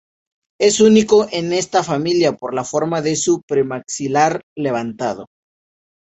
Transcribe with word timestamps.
Es 0.59 0.79
único 0.79 1.27
en 1.31 1.53
esta 1.53 1.83
familia 1.83 2.35
por 2.35 2.55
la 2.55 2.63
forma 2.63 3.03
de 3.03 3.15
su 3.15 3.43
premaxilar 3.43 4.41
levantado. 4.57 5.27